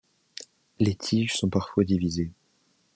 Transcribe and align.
Les 0.79 0.95
tiges 0.95 1.35
sont 1.37 1.47
parfois 1.51 1.83
divisées. 1.83 2.31